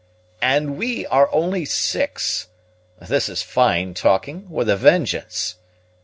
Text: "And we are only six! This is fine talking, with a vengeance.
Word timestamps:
"And 0.41 0.79
we 0.79 1.05
are 1.05 1.31
only 1.31 1.63
six! 1.63 2.47
This 2.99 3.29
is 3.29 3.43
fine 3.43 3.93
talking, 3.93 4.49
with 4.49 4.67
a 4.67 4.75
vengeance. 4.75 5.57